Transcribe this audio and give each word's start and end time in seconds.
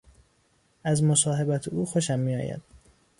از 0.83 1.03
مصاحبت 1.03 1.67
او 1.67 1.85
خوشم 1.85 2.19
می 2.19 2.35
آید. 2.35 2.61